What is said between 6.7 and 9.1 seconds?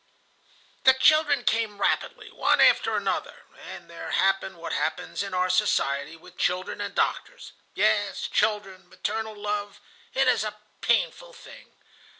and doctors. Yes, children,